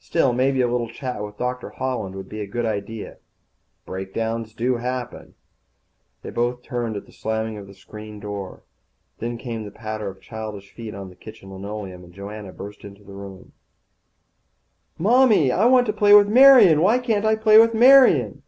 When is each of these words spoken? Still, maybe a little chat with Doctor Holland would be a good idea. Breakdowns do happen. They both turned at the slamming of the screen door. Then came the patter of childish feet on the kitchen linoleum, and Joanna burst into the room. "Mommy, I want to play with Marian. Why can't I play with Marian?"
Still, 0.00 0.32
maybe 0.32 0.60
a 0.60 0.66
little 0.66 0.88
chat 0.90 1.22
with 1.22 1.38
Doctor 1.38 1.70
Holland 1.70 2.16
would 2.16 2.28
be 2.28 2.40
a 2.40 2.48
good 2.48 2.66
idea. 2.66 3.18
Breakdowns 3.86 4.52
do 4.52 4.74
happen. 4.78 5.36
They 6.22 6.30
both 6.30 6.62
turned 6.64 6.96
at 6.96 7.06
the 7.06 7.12
slamming 7.12 7.56
of 7.58 7.68
the 7.68 7.74
screen 7.74 8.18
door. 8.18 8.64
Then 9.20 9.38
came 9.38 9.62
the 9.62 9.70
patter 9.70 10.08
of 10.08 10.20
childish 10.20 10.72
feet 10.74 10.96
on 10.96 11.10
the 11.10 11.14
kitchen 11.14 11.52
linoleum, 11.52 12.02
and 12.02 12.12
Joanna 12.12 12.52
burst 12.52 12.82
into 12.82 13.04
the 13.04 13.12
room. 13.14 13.52
"Mommy, 14.98 15.52
I 15.52 15.66
want 15.66 15.86
to 15.86 15.92
play 15.92 16.12
with 16.12 16.26
Marian. 16.26 16.82
Why 16.82 16.98
can't 16.98 17.24
I 17.24 17.36
play 17.36 17.56
with 17.56 17.72
Marian?" 17.72 18.42